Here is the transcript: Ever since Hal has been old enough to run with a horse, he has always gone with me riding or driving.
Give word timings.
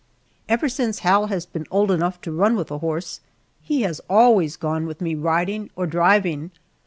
Ever 0.49 0.67
since 0.67 1.01
Hal 1.05 1.27
has 1.27 1.45
been 1.45 1.67
old 1.69 1.91
enough 1.91 2.19
to 2.21 2.31
run 2.31 2.55
with 2.55 2.71
a 2.71 2.79
horse, 2.79 3.19
he 3.61 3.83
has 3.83 4.01
always 4.09 4.57
gone 4.57 4.87
with 4.87 4.99
me 4.99 5.13
riding 5.13 5.69
or 5.75 5.85
driving. 5.85 6.49